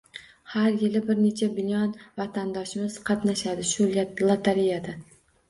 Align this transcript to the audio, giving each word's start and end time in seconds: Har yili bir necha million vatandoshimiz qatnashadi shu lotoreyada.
Har 0.51 0.69
yili 0.83 1.01
bir 1.09 1.19
necha 1.25 1.49
million 1.57 1.91
vatandoshimiz 2.21 2.97
qatnashadi 3.11 3.69
shu 3.75 3.89
lotoreyada. 4.27 4.99